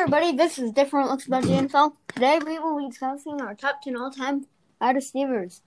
[0.00, 1.92] everybody, this is Different Looks About the NFL.
[2.14, 4.46] Today we will be discussing our top 10 all time
[4.80, 5.60] wide receivers.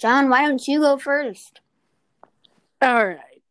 [0.00, 1.60] John, why don't you go first?
[2.82, 3.42] All right.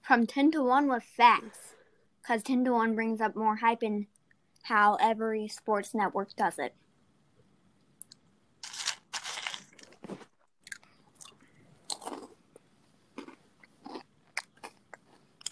[0.00, 1.74] From 10 to 1 with facts.
[2.22, 4.06] Because 10 to 1 brings up more hype in
[4.62, 6.72] how every sports network does it.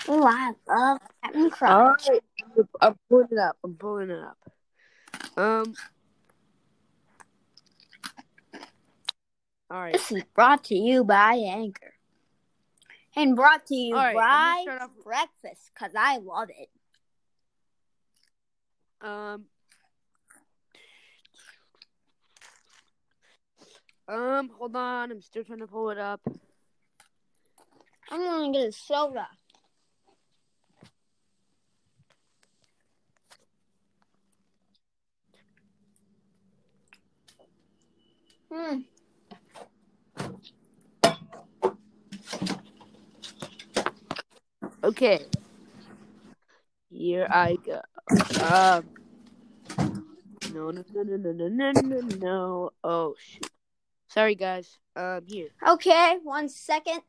[0.09, 2.09] Oh, I love Captain Crunch.
[2.09, 2.21] Right.
[2.81, 3.57] I'm pulling it up.
[3.65, 4.39] I'm pulling it up.
[5.37, 5.75] Um.
[9.71, 9.93] All right.
[9.93, 11.93] This is brought to you by Anchor.
[13.17, 16.71] And brought to you right, by I'm gonna start off- Breakfast, because I love it.
[19.01, 19.45] Um.
[24.09, 24.51] Um.
[24.59, 25.11] Hold on.
[25.11, 26.21] I'm still trying to pull it up.
[28.09, 29.27] I'm going to get a soda.
[38.57, 38.81] Hmm.
[44.83, 45.27] Okay.
[46.91, 47.83] Here I go.
[48.43, 48.85] Um.
[50.55, 52.71] No, no, no, no, no, no, no, no.
[52.83, 53.51] Oh shoot.
[54.09, 54.79] Sorry, guys.
[54.95, 55.21] Um.
[55.27, 55.49] Here.
[55.69, 57.03] Okay, one second.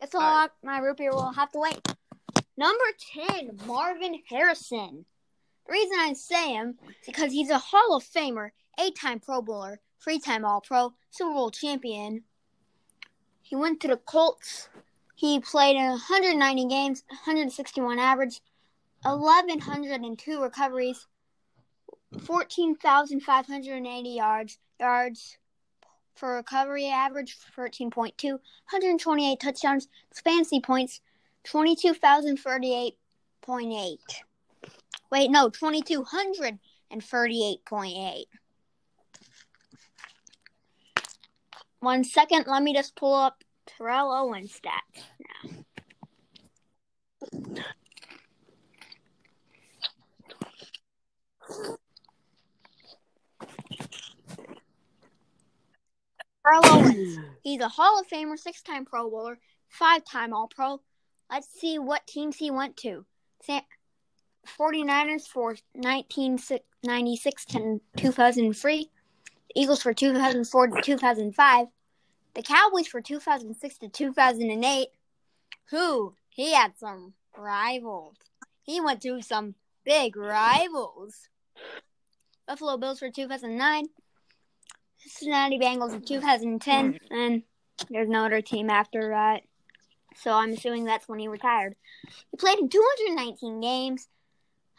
[0.00, 0.30] It's a All right.
[0.30, 0.52] lot.
[0.62, 1.80] My root beer will have to wait.
[2.56, 2.84] Number
[3.28, 5.04] 10, Marvin Harrison.
[5.66, 9.42] The reason I say him is because he's a Hall of Famer, eight time Pro
[9.42, 12.24] Bowler, three time All Pro, Super Bowl champion.
[13.42, 14.68] He went to the Colts.
[15.14, 18.42] He played in 190 games, 161 average,
[19.02, 21.06] 1,102 recoveries,
[22.20, 25.38] 14,580 yards, yards
[26.14, 29.88] for recovery average 13.2, 128 touchdowns,
[30.24, 31.00] fantasy points
[31.46, 33.98] 22,038.8.
[35.12, 38.24] Wait, no, 2,238.8.
[41.80, 45.02] One second, let me just pull up Terrell Owens stats
[45.44, 45.64] now.
[56.44, 57.18] Terrell Owens.
[57.42, 59.38] He's a Hall of Famer, six time Pro Bowler,
[59.68, 60.80] five time All Pro.
[61.30, 63.04] Let's see what teams he went to.
[63.42, 63.60] Sa-
[64.58, 68.90] 49ers for 1996 to 2003,
[69.48, 71.66] the Eagles for 2004 to 2005,
[72.34, 74.88] the Cowboys for 2006 to 2008.
[75.70, 76.14] Who?
[76.28, 78.16] He had some rivals.
[78.62, 79.54] He went to some
[79.84, 81.28] big rivals.
[82.46, 83.86] Buffalo Bills for 2009,
[84.98, 87.42] Cincinnati Bengals in 2010, and
[87.90, 89.42] there's no other team after that.
[90.16, 91.74] So I'm assuming that's when he retired.
[92.30, 94.08] He played in 219 games,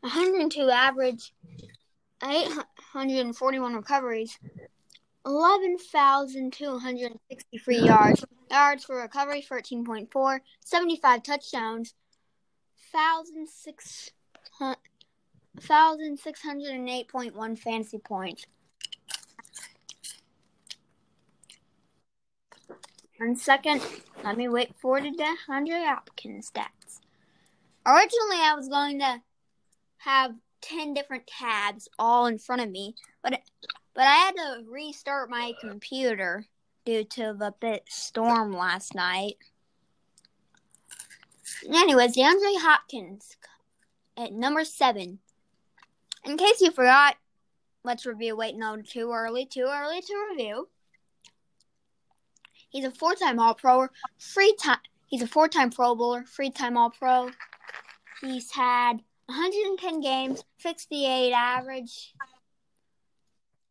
[0.01, 1.33] 102 average,
[2.24, 4.39] 841 recoveries,
[5.25, 8.25] 11,263 yards.
[8.50, 11.94] Yards for recovery, 13.4, 75 touchdowns,
[12.91, 14.77] 1,600
[15.62, 18.45] 1,608.1 fantasy points.
[23.18, 23.81] One second.
[24.24, 27.00] Let me wait for the DeAndre Hopkins stats.
[27.86, 29.21] Originally, I was going to
[29.98, 33.39] have 10 different tabs all in front of me, but
[33.94, 36.45] but I had to restart my computer
[36.86, 39.38] due to the bit storm last night.
[41.68, 43.38] Anyways, DeAndre Hopkins
[44.15, 45.19] at number seven.
[46.27, 47.15] In case you forgot,
[47.85, 48.35] let's review.
[48.35, 49.45] Wait, no, too early.
[49.45, 50.68] Too early to review.
[52.69, 53.88] He's a four-time All-Pro,
[54.19, 54.79] free time.
[55.06, 57.29] He's a four-time Pro Bowler, three-time All-Pro.
[58.19, 58.97] He's had
[59.27, 62.13] 110 games, 68 average,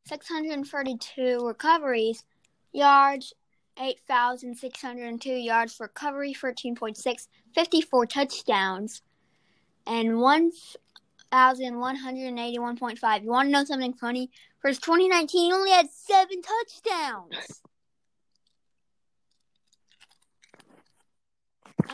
[0.06, 2.24] 632 recoveries,
[2.72, 3.34] yards,
[3.78, 9.02] 8,602 yards for recovery, 13.6, 54 touchdowns,
[9.86, 10.18] and
[11.36, 13.22] 1,181.5.
[13.22, 14.30] You want to know something funny?
[14.60, 17.62] For his 2019, he only had seven touchdowns.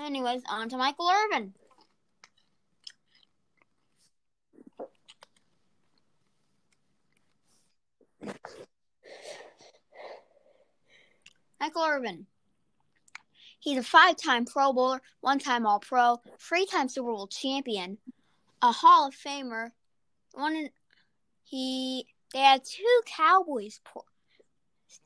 [0.00, 1.54] Anyways, on to Michael Irvin.
[11.60, 12.26] Michael Irvin.
[13.58, 17.98] He's a five time Pro Bowler, one time All Pro, three time Super Bowl champion,
[18.62, 19.72] a Hall of Famer.
[20.32, 20.68] One
[21.44, 23.80] he they had two Cowboys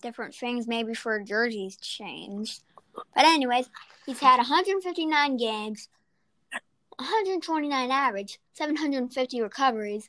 [0.03, 2.63] different things maybe for jerseys changed.
[2.95, 3.69] But anyways,
[4.07, 5.89] he's had 159 games,
[6.99, 10.09] 129 average, 750 recoveries,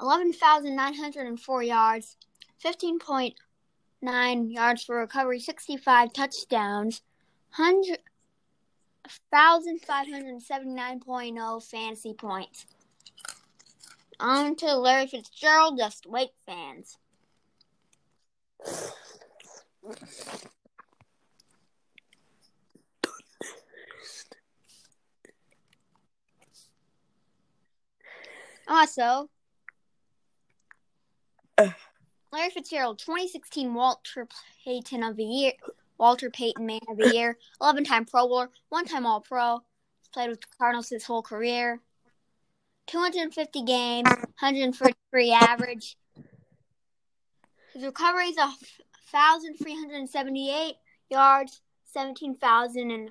[0.00, 2.16] 11,904 yards,
[2.64, 7.02] 15.9 yards for recovery, 65 touchdowns,
[9.32, 12.66] 1,579.0 fantasy points.
[14.20, 16.98] On to Larry Fitzgerald, just wait, fans.
[28.66, 29.28] Also,
[31.58, 31.68] uh.
[32.32, 34.26] Larry Fitzgerald, 2016 Walter
[34.64, 35.52] Payton of the Year,
[35.98, 39.60] Walter Payton Man of the Year, 11 time Pro Bowler, one time All Pro.
[40.00, 41.80] He's played with the Cardinals his whole career.
[42.86, 45.96] 250 games, 133 average.
[47.72, 50.74] His recovery is 1,378
[51.10, 51.62] yards,
[51.92, 53.10] 17,000 and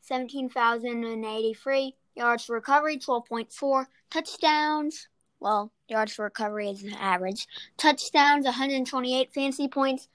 [0.00, 5.08] 17,083 yards for recovery, 12.4 touchdowns.
[5.40, 7.46] Well, yards for recovery is an average.
[7.76, 10.08] Touchdowns, 128 fantasy points,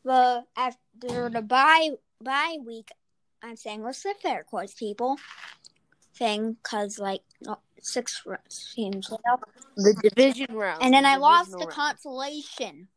[0.04, 1.92] The after the bye
[2.24, 2.90] bye week,
[3.44, 5.18] I'm saying what's the fair course, people
[6.16, 7.22] thing because like
[7.82, 8.26] six
[8.74, 9.12] teams.
[9.76, 10.84] The division round.
[10.84, 11.72] And then the I lost the round.
[11.72, 12.88] consolation.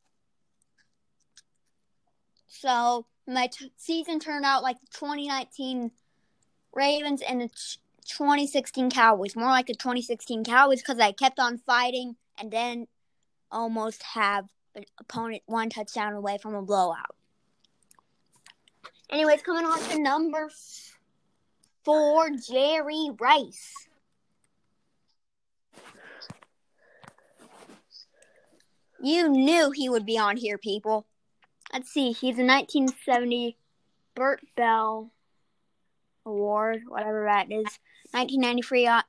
[2.48, 5.90] So my t- season turned out like the 2019
[6.72, 9.36] Ravens and the t- 2016 Cowboys.
[9.36, 12.86] More like the 2016 Cowboys because I kept on fighting and then
[13.50, 17.14] almost have the opponent one touchdown away from a blowout.
[19.10, 20.50] Anyways, coming on to number
[21.84, 23.88] four, Jerry Rice.
[29.02, 31.06] You knew he would be on here, people.
[31.72, 32.12] Let's see.
[32.12, 33.56] He's a 1970
[34.14, 35.10] Bert Bell
[36.26, 37.78] Award, whatever that is.
[38.12, 39.02] 1993 uh,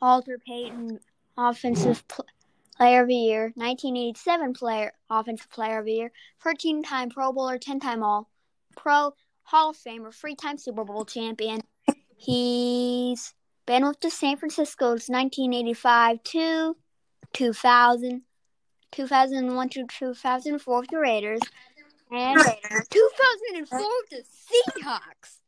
[0.00, 1.00] Walter Payton
[1.36, 2.26] Offensive Pl-
[2.76, 3.42] Player of the Year.
[3.56, 6.12] 1987 Player Offensive Player of the Year.
[6.44, 8.28] 13-time Pro Bowler, 10-time All
[8.76, 11.62] Pro, Hall of Famer, three-time Super Bowl champion.
[12.16, 13.34] He's
[13.68, 16.76] been with the San Francisco's 1985 to
[17.34, 18.22] 2000,
[18.92, 21.40] 2001 to 2004 with the Raiders,
[22.10, 22.40] and
[22.90, 24.24] 2004 with the
[24.80, 25.40] Seahawks.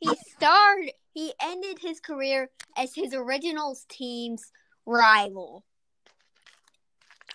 [0.00, 0.94] He started.
[1.14, 4.50] He ended his career as his original team's
[4.84, 5.64] rival.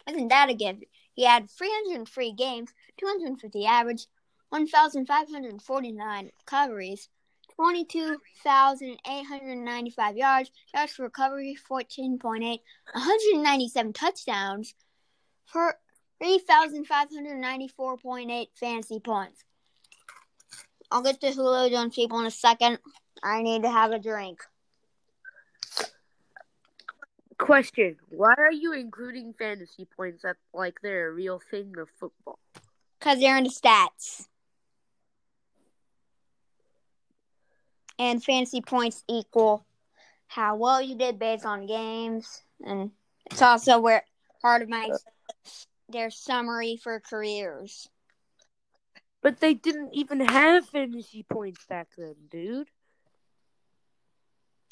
[0.06, 0.84] Isn't that a gift?
[1.13, 4.08] He had 303 games, 250 average,
[4.50, 7.08] 1,549 recoveries,
[7.58, 14.74] 22,895 yards, yards for recovery 14.8, 197 touchdowns
[15.46, 15.78] for
[16.22, 19.46] 3,594.8 fantasy points.
[20.92, 22.80] I'll get to Julio Jones people in a second.
[23.24, 24.42] I need to have a drink.
[27.38, 32.40] Question: Why are you including fantasy points at like they're a real thing of football?
[32.98, 34.28] Because they're in the stats.
[37.98, 39.66] And fantasy points equal
[40.28, 42.42] how well you did based on games.
[42.64, 42.92] And
[43.32, 44.04] it's also where
[44.42, 44.98] part of my uh,
[45.90, 47.90] their summary for careers.
[49.22, 52.68] But they didn't even have fantasy points back then, dude.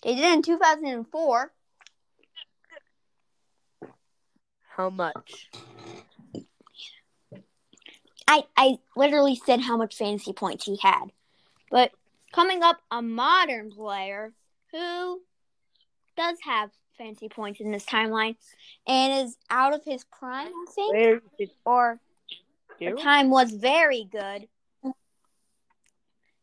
[0.04, 1.52] They did in 2004.
[4.76, 5.50] How much?
[8.28, 11.06] I, I literally said how much fantasy points he had.
[11.70, 11.92] But
[12.34, 14.34] coming up, a modern player
[14.72, 15.22] who
[16.18, 18.36] does have fancy points in this timeline
[18.88, 21.22] and is out of his prime, I think.
[21.66, 22.00] Or
[22.80, 24.48] the time was very good.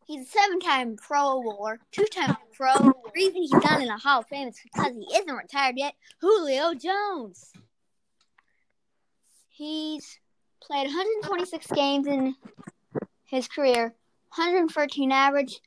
[0.07, 2.73] He's a seven-time Pro Bowler, two-time Pro.
[2.73, 5.93] The reason he's not in the Hall of Fame is because he isn't retired yet.
[6.19, 7.51] Julio Jones.
[9.49, 10.19] He's
[10.61, 12.35] played 126 games in
[13.23, 13.93] his career,
[14.35, 15.61] 113 average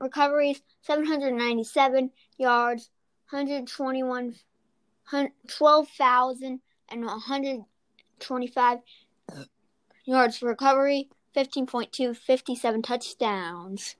[0.00, 2.90] recoveries, 797 yards,
[3.30, 4.34] 121,
[5.48, 8.78] 12,000 and 125
[10.04, 13.96] yards for recovery, 15.2, 57 touchdowns.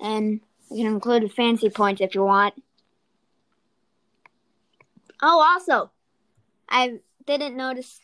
[0.00, 0.40] And
[0.70, 2.54] you can include fancy points if you want.
[5.22, 5.90] Oh, also,
[6.68, 8.00] I didn't notice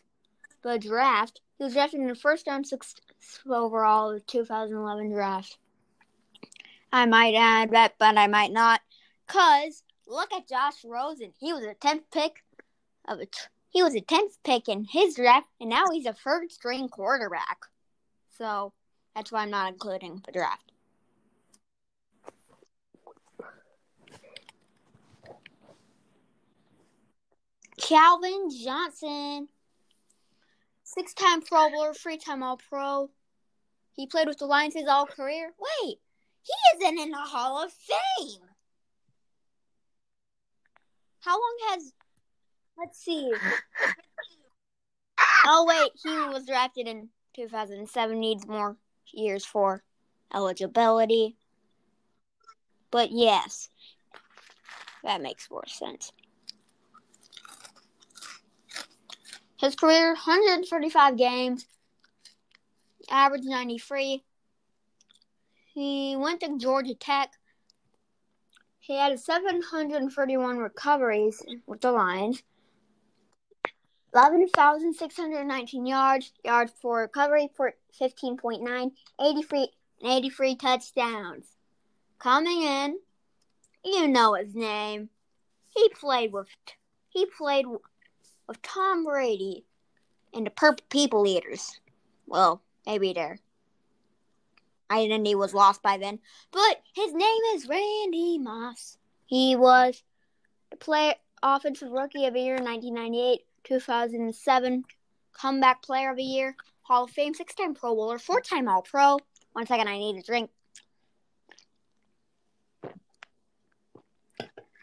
[0.63, 1.41] the draft.
[1.57, 2.99] He was drafted in the first round, sixth
[3.47, 5.57] overall of the 2011 draft.
[6.93, 8.79] I might add that, but I might not.
[9.27, 11.33] Cause look at Josh Rosen.
[11.39, 12.43] He was a 10th pick
[13.07, 13.19] of
[13.69, 17.57] he was a 10th pick in his draft, and now he's a third string quarterback.
[18.37, 18.73] So
[19.15, 20.71] that's why I'm not including the draft.
[27.81, 29.47] Calvin Johnson,
[30.83, 33.09] six time Pro Bowler, three time All Pro.
[33.93, 35.53] He played with the Lions his all career.
[35.81, 35.97] Wait,
[36.43, 38.41] he isn't in the Hall of Fame.
[41.21, 41.93] How long has.
[42.77, 43.33] Let's see.
[45.45, 48.77] Oh, wait, he was drafted in 2007, needs more
[49.11, 49.83] years for
[50.33, 51.35] eligibility.
[52.91, 53.67] But yes,
[55.03, 56.13] that makes more sense.
[59.59, 61.65] His career 135 games,
[63.09, 64.23] average 93.
[65.73, 67.31] He went to Georgia Tech.
[68.79, 72.43] He had 731 recoveries with the Lions.
[74.13, 79.69] 11,619 yards, yards for recovery for 15.9, 83,
[80.05, 81.45] 83 touchdowns.
[82.19, 82.99] Coming in,
[83.83, 85.09] you know his name.
[85.69, 86.47] He played with
[87.09, 89.65] he played with Tom Brady
[90.33, 91.79] and the Purple People Eaters.
[92.27, 93.39] Well, maybe their
[94.99, 96.19] identity was lost by then,
[96.51, 98.97] but his name is Randy Moss.
[99.25, 100.03] He was
[100.71, 103.41] the player offensive rookie of the year in 1998.
[103.63, 104.83] 2007
[105.33, 108.81] Comeback Player of the Year, Hall of Fame, six time Pro Bowler, four time All
[108.81, 109.17] Pro.
[109.53, 110.49] One second, I need a drink.
[112.83, 112.89] He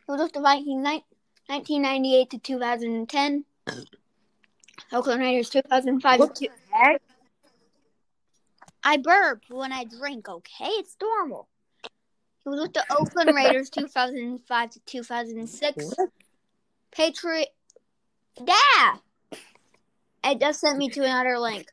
[0.09, 3.45] was with the Vikings 1998 to 2010.
[4.93, 6.49] Oakland Raiders 2005 What to?
[8.83, 10.67] I burp when I drink, okay?
[10.67, 11.49] It's normal.
[12.43, 15.95] He was with the Oakland Raiders 2005 to 2006.
[16.91, 17.49] Patriot.
[18.39, 18.97] Yeah!
[20.25, 21.67] It just sent me to another link.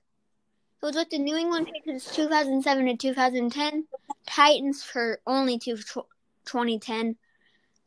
[0.81, 3.85] He was with the New England Patriots 2007 to 2010.
[4.27, 6.07] Titans for only to tw-
[6.45, 7.15] 2010.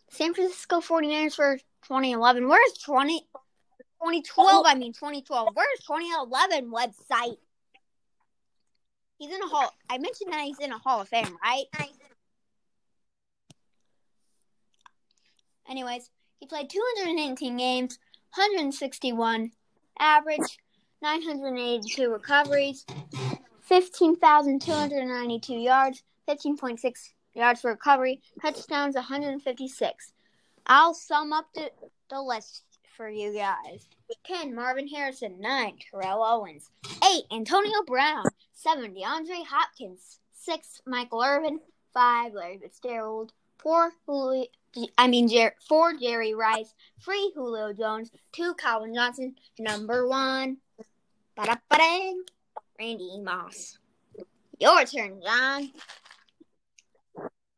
[0.09, 2.49] San Francisco 49ers for 2011.
[2.49, 4.67] Where's 20, 2012?
[4.67, 5.49] I mean 2012.
[5.55, 7.37] Where's 2011 website?
[9.21, 9.73] He's in a hall.
[9.91, 11.67] I mentioned that he's in a Hall of Fame, right?
[15.69, 16.09] Anyways,
[16.39, 17.99] he played 218 games,
[18.35, 19.51] 161
[19.99, 20.59] average,
[21.03, 22.87] 982 recoveries,
[23.61, 26.81] 15,292 yards, 15.6
[27.35, 30.15] yards for recovery, touchdowns 156.
[30.67, 31.71] I'll sum up the,
[32.09, 32.63] the list
[33.01, 33.89] for you guys.
[34.27, 34.55] 10.
[34.55, 35.41] Marvin Harrison.
[35.41, 35.79] 9.
[35.91, 36.69] Terrell Owens.
[37.03, 37.23] 8.
[37.33, 38.27] Antonio Brown.
[38.53, 38.95] 7.
[38.95, 40.21] DeAndre Hopkins.
[40.35, 40.83] 6.
[40.85, 41.61] Michael Irvin.
[41.95, 42.35] 5.
[42.35, 43.33] Larry Fitzgerald.
[43.57, 43.93] 4.
[44.07, 44.45] Julio,
[44.99, 45.95] I mean, Jer- 4.
[45.95, 46.75] Jerry Rice.
[47.03, 47.33] 3.
[47.35, 48.11] Julio Jones.
[48.33, 48.53] 2.
[48.57, 49.35] Calvin Johnson.
[49.59, 50.59] Number 1.
[51.37, 52.25] Ba-da-ba-dang.
[52.79, 53.79] Randy Moss.
[54.59, 55.71] Your turn, John.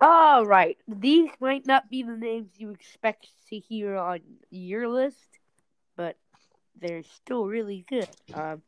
[0.00, 0.78] All right.
[0.87, 4.20] These might not be the names you expect to hear on
[4.50, 5.31] your list, but
[6.82, 8.08] they're still really good.
[8.34, 8.62] Um,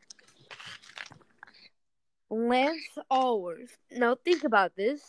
[2.30, 3.76] Lance Alworth.
[3.92, 5.02] Now think about this.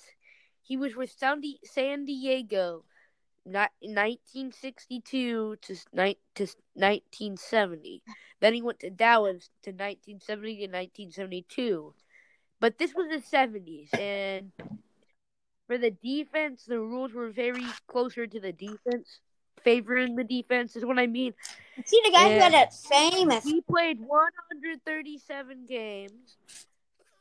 [0.63, 2.83] He was with San, Di- San Diego,
[3.45, 6.43] not 1962 to, ni- to
[6.73, 8.01] 1970.
[8.41, 11.93] Then he went to Dallas to 1970 to 1972.
[12.59, 14.51] but this was the seventies, and
[15.67, 19.19] for the defense, the rules were very closer to the defense,
[19.65, 21.33] favoring the defense is what I mean.
[21.83, 23.43] See the guy who had And that famous.
[23.43, 26.37] He played 137 games,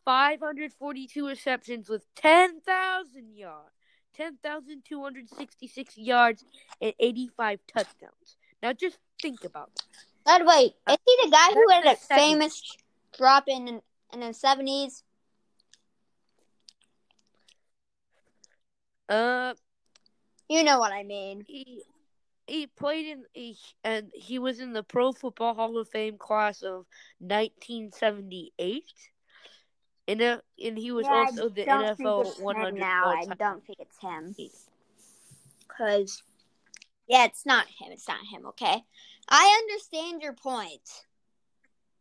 [0.05, 3.73] 542 receptions with 10,000 yards,
[4.17, 6.45] 10,266 yards,
[6.81, 8.37] and 85 touchdowns.
[8.63, 9.83] Now just think about that.
[10.25, 12.21] By the way, is he the guy who had that That's the 70s.
[12.29, 12.77] famous
[13.19, 13.81] drop in
[14.13, 15.03] in the seventies?
[19.09, 19.55] Uh,
[20.49, 21.45] You know what I mean.
[21.47, 21.83] he
[22.47, 26.63] he played in he, and he was in the Pro Football Hall of Fame class
[26.63, 26.87] of
[27.19, 28.85] 1978.
[30.07, 33.07] And, uh, and he was also the NFL 100 now.
[33.07, 34.35] I don't think it's him.
[35.69, 36.23] Cause
[37.07, 37.93] yeah, it's not him.
[37.93, 38.47] It's not him.
[38.49, 38.83] Okay,
[39.29, 40.89] I understand your point.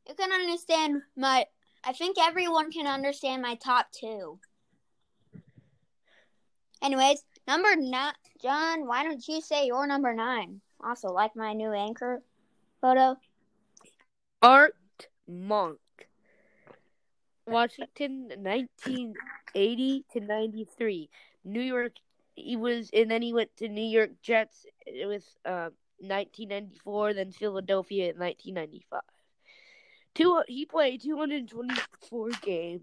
[0.08, 1.46] You can understand my.
[1.84, 4.40] I think everyone can understand my top two.
[6.82, 8.88] Anyways, number nine, John.
[8.88, 10.62] Why don't you say your number nine?
[10.84, 12.22] Also, like my new anchor
[12.82, 13.16] photo.
[14.42, 14.76] Art
[15.28, 15.80] Monk.
[17.46, 21.10] Washington, 1980 to 93.
[21.44, 21.94] New York,
[22.36, 25.70] he was, and then he went to New York Jets with uh,
[26.00, 29.02] 1994, then Philadelphia in 1995.
[30.16, 32.82] Two, he played 224 games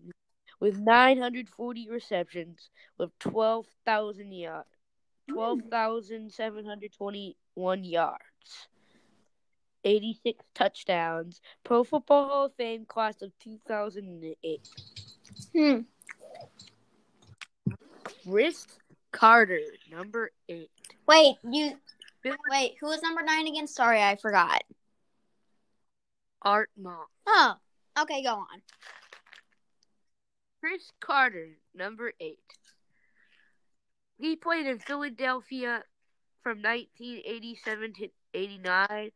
[0.61, 4.69] with 940 receptions with 12,000 yards,
[5.29, 8.69] 12,721 yards.
[9.83, 11.40] 86 touchdowns.
[11.64, 14.69] Pro Football Hall of Fame class of 2008.
[15.55, 15.79] Hmm.
[18.25, 18.67] Cris
[19.12, 20.71] Carter, number 8.
[21.09, 21.73] Wait, you.
[22.50, 23.67] Wait, who was number nine again?
[23.67, 24.62] Sorry, I forgot.
[26.43, 27.09] Art Monk.
[27.26, 27.55] Oh,
[28.02, 28.62] okay, go on.
[30.61, 32.38] Cris Carter, number 8.
[34.18, 35.83] He played in Philadelphia
[36.42, 39.11] from 1987 to 89,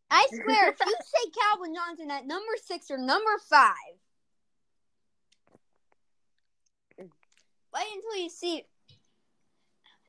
[0.10, 3.74] I swear, if you say Calvin Johnson at number six or number five,
[6.98, 8.64] wait until you see.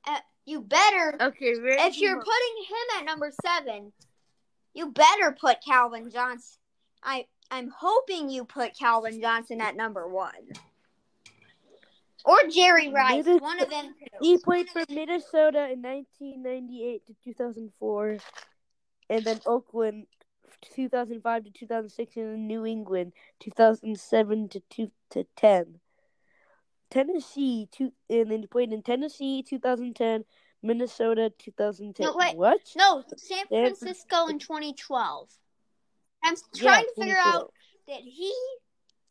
[0.06, 2.24] Uh, you better, Okay, Randy if you're Moss.
[2.24, 3.92] putting him at number seven,
[4.72, 6.58] you better put Calvin Johnson.
[7.02, 10.32] I I'm hoping you put Calvin Johnson at number one,
[12.24, 13.94] or Jerry Rice, Minnesota- one of them.
[13.98, 14.06] Two.
[14.20, 18.18] He played for Minnesota in 1998 to 2004,
[19.10, 20.06] and then Oakland
[20.74, 25.80] 2005 to 2006, and then New England 2007 to two to 10.
[26.90, 30.24] Tennessee, two, and then he played in Tennessee 2010,
[30.62, 32.06] Minnesota 2010.
[32.06, 32.36] No, wait.
[32.36, 32.60] What?
[32.76, 35.30] No, San San Francisco in 2012.
[36.24, 37.52] I'm Yeah, trying to figure out
[37.86, 38.32] that he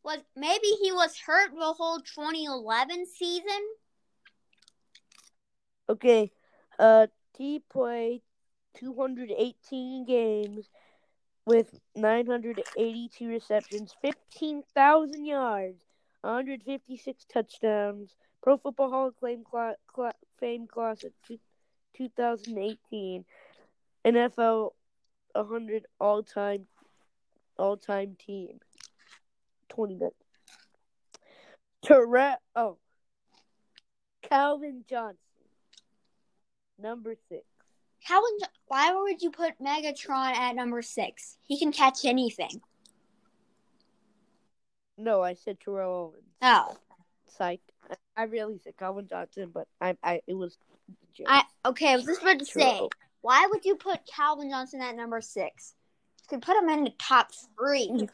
[0.04, 3.46] was maybe he was hurt the whole 2011 season.
[5.90, 6.32] Okay,
[6.80, 7.08] uh,
[7.38, 8.22] he played
[8.80, 10.70] 218 games
[11.46, 15.84] with 982 receptions, 15,000 yards,
[16.22, 18.16] 156 touchdowns.
[18.44, 21.40] Pro Football Hall of Fame, cla- cla- fame class of two-
[21.96, 23.26] 2018.
[24.06, 24.74] NFL
[25.34, 26.68] 100 all time
[27.58, 28.60] all time team.
[29.70, 30.10] 29.
[31.82, 32.38] Terrell.
[32.56, 32.78] Oh.
[34.22, 35.18] Calvin Johnson.
[36.80, 37.46] Number six.
[38.08, 41.38] How would why would you put Megatron at number six?
[41.44, 42.62] He can catch anything.
[44.98, 46.24] No, I said Terrell Owens.
[46.42, 46.78] Oh,
[47.38, 47.60] Psych.
[47.90, 50.58] I- I really said Calvin Johnson, but I, I, it was.
[51.14, 51.28] joke.
[51.30, 51.92] I okay.
[51.92, 52.80] I was just about to say,
[53.22, 55.76] why would you put Calvin Johnson at number six?
[56.22, 58.08] You could put him in the top three.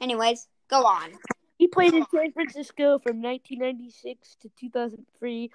[0.00, 1.10] Anyways, go on.
[1.58, 5.50] He played in San Francisco from 1996 to 2003,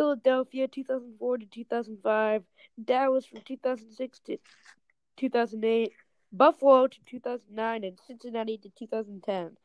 [0.00, 2.42] Philadelphia 2004 to 2005,
[2.82, 4.38] Dallas from 2006 to
[5.18, 5.92] 2008,
[6.32, 9.58] Buffalo to 2009, and Cincinnati to 2010.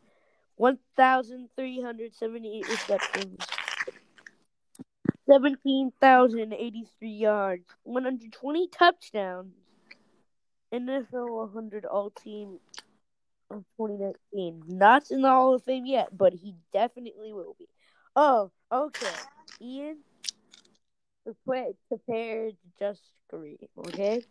[0.56, 3.38] 1,378 receptions,
[5.31, 9.55] 17,083 yards, 120 touchdowns,
[10.73, 12.59] NFL 100 All Team
[13.51, 14.62] of 2019.
[14.66, 17.69] Not in the Hall of Fame yet, but he definitely will be.
[18.16, 19.07] Oh, okay.
[19.61, 19.99] Ian,
[21.88, 24.23] prepared just green, okay?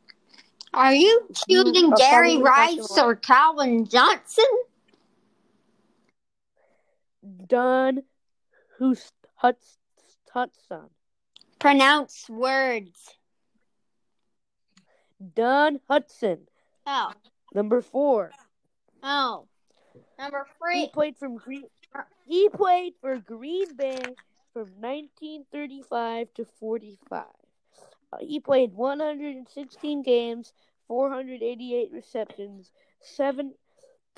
[0.74, 4.46] Are you choosing Jerry Rice or Calvin Johnson?
[7.48, 8.04] Don
[8.78, 9.12] who's
[10.34, 10.90] Hutson.
[11.60, 13.16] Pronounce words.
[15.36, 16.40] Don Hutson.
[16.86, 17.12] Oh.
[17.54, 18.32] Number four.
[19.04, 19.48] Oh.
[20.18, 20.82] Number three.
[20.82, 21.66] He played from Green.
[22.26, 24.02] He played for Green Bay
[24.54, 27.24] from 1935 to 45.
[28.12, 30.54] Uh, he played 116 games,
[30.88, 32.72] 488 receptions,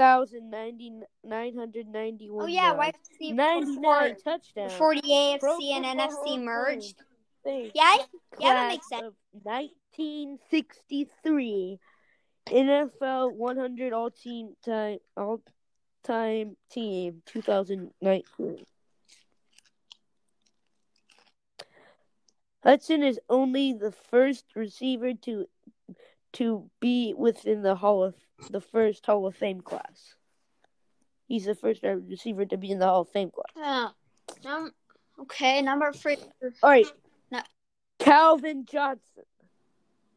[0.02, 4.74] 7,991 Oh, yeah, yards, YFC 99 touchdowns.
[4.74, 7.04] AFC and NFC merged.
[7.46, 8.06] Yeah, I-
[8.40, 9.04] yeah, that makes sense.
[9.04, 11.80] of 1963
[12.48, 15.44] NFL 100 all team time all
[16.04, 18.66] time team 2019.
[22.66, 25.46] Hutson is only the first receiver to
[26.34, 28.16] to be within the Hall of
[28.50, 30.16] the first Hall of Fame class.
[31.28, 33.94] He's the first receiver to be in the Hall of Fame class.
[34.46, 34.50] Oh.
[34.50, 34.72] Um,
[35.22, 36.18] okay, number three.
[36.64, 36.86] All right.
[37.32, 37.42] No.
[38.00, 39.24] Calvin Johnson.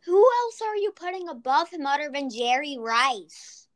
[0.07, 3.67] Who else are you putting above him other than Jerry Rice?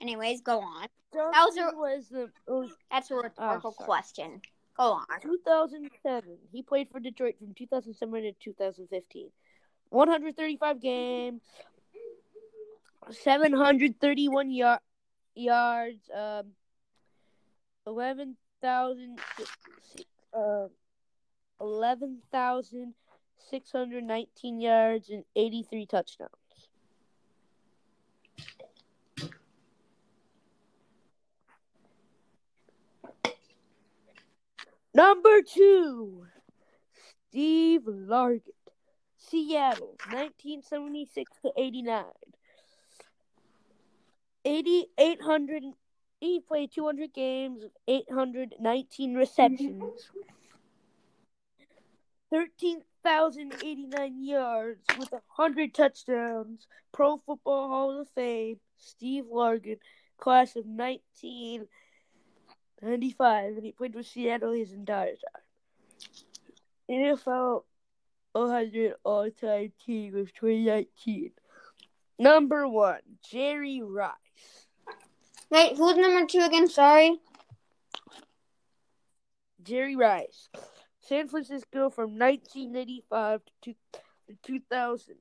[0.00, 0.86] Anyways, go on.
[1.12, 3.86] Johnson a- was the was That's a rhetorical sorry.
[3.86, 4.42] question.
[4.78, 5.04] On.
[5.20, 6.38] 2007.
[6.52, 9.30] He played for Detroit from 2007 to 2015.
[9.90, 11.42] 135 games,
[13.10, 14.80] 731 yard,
[15.34, 16.52] yards, um,
[17.86, 19.18] 11,000
[20.34, 20.66] uh,
[21.60, 26.30] 11,619 yards and 83 touchdowns.
[34.98, 36.26] Number two,
[37.28, 38.42] Steve Largent,
[39.16, 42.02] Seattle, 1976 to 89.
[44.44, 45.62] 8,800.
[46.18, 50.10] He played 200 games, 819 receptions,
[52.32, 56.66] 13,089 yards with 100 touchdowns.
[56.90, 59.78] Pro Football Hall of Fame, Steve Largent,
[60.18, 60.66] class of
[62.80, 65.42] 1995, and he played with Seattle his entire time.
[66.90, 67.64] NFL
[68.32, 71.32] 100 all time team of 2019.
[72.18, 74.14] Number one, Jerry Rice.
[75.50, 76.68] Wait, who's number two again?
[76.68, 77.18] Sorry.
[79.62, 80.48] Jerry Rice.
[81.00, 85.14] San Francisco from 1985 to, to 2000.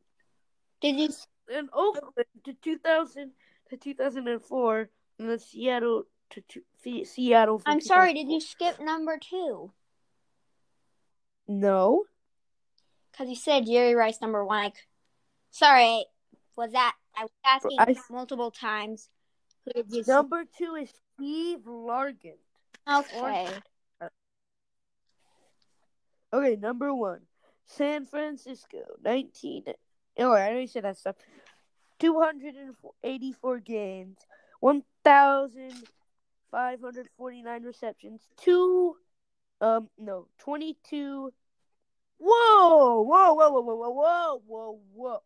[0.81, 1.09] Did you?
[1.53, 3.31] And Oakland to 2000
[3.69, 4.89] to 2004.
[5.19, 6.41] And then Seattle to,
[6.83, 7.61] to Seattle.
[7.65, 8.13] I'm sorry.
[8.13, 9.71] Did you skip number two?
[11.47, 12.03] No.
[13.11, 14.65] Because you said Jerry Rice number one.
[14.65, 14.75] Like,
[15.51, 16.05] sorry,
[16.55, 19.09] was that I was asking I- multiple times.
[19.65, 20.03] Who did you?
[20.07, 22.37] Number two is Steve Largent.
[22.87, 23.47] okay.
[26.33, 27.21] Okay, number one,
[27.65, 29.63] San Francisco, 19.
[30.19, 31.15] Oh, I already said that stuff.
[31.99, 34.17] 284 games,
[36.57, 38.95] 549 receptions, two,
[39.61, 41.31] um, no, 22.
[42.17, 45.19] Whoa, whoa, whoa, whoa, whoa, whoa, whoa, whoa.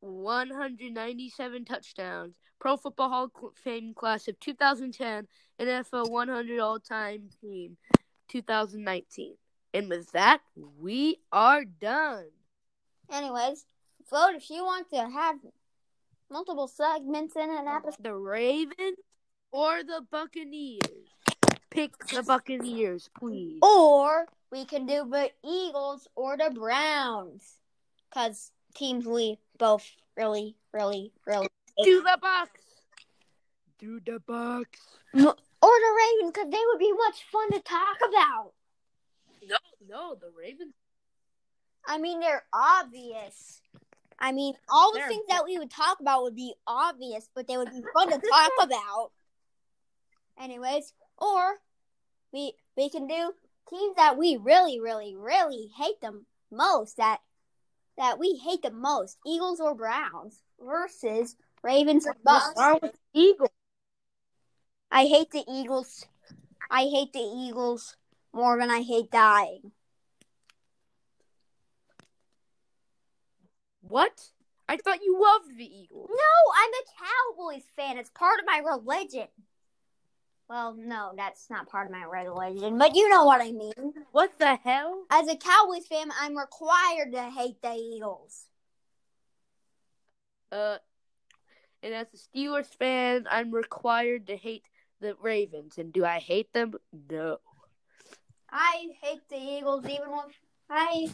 [0.00, 2.34] 197 touchdowns.
[2.58, 5.26] Pro Football Hall of Fame class of 2010,
[5.58, 7.76] NFL 100 all-time team
[8.28, 9.34] 2019.
[9.72, 10.40] And with that,
[10.78, 12.26] we are done.
[13.10, 13.64] Anyways,
[14.10, 15.36] vote if you want to have
[16.30, 18.02] multiple segments in an episode.
[18.02, 18.98] The Ravens
[19.52, 20.80] or the Buccaneers?
[21.70, 23.58] Pick the Buccaneers, please.
[23.62, 27.54] Or we can do the Eagles or the Browns.
[28.08, 29.84] Because teams we both
[30.16, 31.84] really, really, really hate.
[31.84, 32.60] Do the Bucks.
[33.78, 34.80] Do the Bucks.
[35.14, 35.22] Or
[35.62, 38.52] the Ravens, because they would be much fun to talk about.
[39.46, 39.56] No,
[39.88, 40.74] no, the Ravens.
[41.86, 43.60] I mean, they're obvious.
[44.18, 47.46] I mean, all the They're- things that we would talk about would be obvious, but
[47.46, 49.12] they would be fun to talk about.
[50.38, 51.56] Anyways, or
[52.32, 53.32] we we can do
[53.68, 56.96] teams that we really, really, really hate them most.
[56.98, 57.20] That
[58.00, 62.58] that we hate the most: Eagles or Browns versus Ravens or Bucks.
[63.14, 63.50] Eagles.
[64.90, 66.06] I hate the Eagles.
[66.70, 67.96] I hate the Eagles
[68.32, 69.72] more than I hate dying.
[73.82, 74.30] What?
[74.68, 76.08] I thought you loved the Eagles.
[76.10, 76.84] No, I'm a
[77.36, 77.98] Cowboys fan.
[77.98, 79.26] It's part of my religion.
[80.50, 83.94] Well, no, that's not part of my religion, but you know what I mean.
[84.10, 85.04] What the hell?
[85.08, 88.46] As a Cowboys fan, I'm required to hate the Eagles.
[90.50, 90.78] Uh,
[91.84, 94.64] and as a Steelers fan, I'm required to hate
[95.00, 95.78] the Ravens.
[95.78, 96.72] And do I hate them?
[97.08, 97.38] No.
[98.50, 100.34] I hate the Eagles even if
[100.68, 101.06] I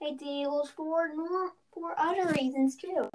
[0.00, 1.10] hate the Eagles for
[1.74, 3.10] for other reasons too.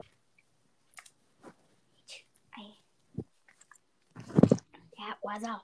[5.06, 5.62] That was a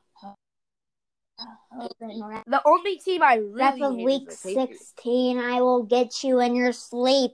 [2.48, 5.40] The only team I really That's of week 16.
[5.40, 7.32] I will get you in your sleep.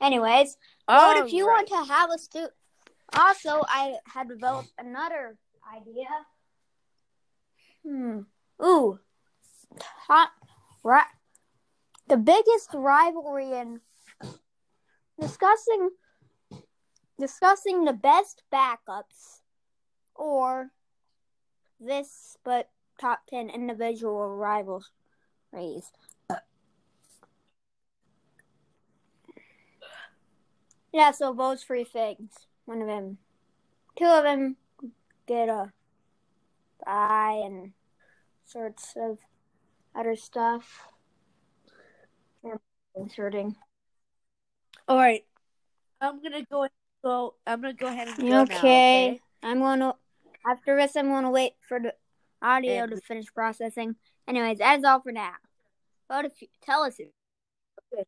[0.00, 0.56] Anyways,
[0.88, 1.70] vote if you Alright.
[1.70, 2.46] want to have a stu.
[3.14, 5.36] Also, I had developed another
[5.76, 6.06] idea.
[7.86, 8.20] Hmm.
[8.64, 8.98] Ooh.
[10.06, 10.30] Hot.
[10.82, 11.04] Right.
[12.08, 13.80] The biggest rivalry in
[15.20, 15.90] discussing
[17.22, 19.42] discussing the best backups
[20.14, 20.72] or
[21.80, 22.68] this but
[23.00, 24.82] top 10 individual rivalries.
[30.92, 32.48] Yeah, so votes three things.
[32.64, 33.18] One of them,
[33.96, 34.56] two of them
[35.26, 35.72] get a
[36.84, 37.72] buy and
[38.44, 39.18] sorts of
[39.94, 40.88] other stuff.
[42.96, 43.54] Inserting.
[44.86, 45.24] All right.
[46.00, 46.66] I'm gonna go.
[47.02, 47.34] Go.
[47.46, 48.56] I'm gonna go ahead and go now, Okay.
[48.58, 49.20] okay.
[49.42, 49.94] I'm gonna
[50.46, 51.94] after this I'm gonna wait for the
[52.40, 53.96] audio And- to finish processing.
[54.28, 55.32] Anyways, that is all for now.
[56.10, 57.08] Vote if you tell us if